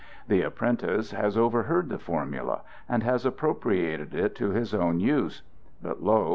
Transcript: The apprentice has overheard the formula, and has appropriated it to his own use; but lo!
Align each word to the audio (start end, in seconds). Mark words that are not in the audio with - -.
The 0.27 0.41
apprentice 0.41 1.11
has 1.11 1.37
overheard 1.37 1.89
the 1.89 1.99
formula, 1.99 2.63
and 2.89 3.03
has 3.03 3.23
appropriated 3.23 4.15
it 4.15 4.33
to 4.37 4.49
his 4.49 4.73
own 4.73 4.99
use; 4.99 5.43
but 5.79 6.01
lo! 6.01 6.29